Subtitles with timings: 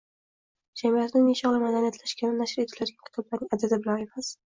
[0.81, 4.33] Jamiyatning nechog‘li madaniyatlashgani nashr etilayotgan kitoblarning adadi bilan emas